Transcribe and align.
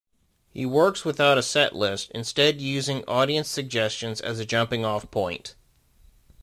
He 0.51 0.65
works 0.65 1.05
without 1.05 1.37
a 1.37 1.43
set 1.43 1.75
list, 1.75 2.09
instead 2.15 2.59
using 2.59 3.03
audience 3.07 3.47
suggestions 3.47 4.19
as 4.19 4.39
a 4.39 4.47
jumping-off 4.47 5.11
point. 5.11 5.53